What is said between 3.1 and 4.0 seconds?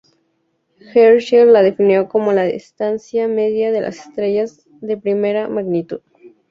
media a las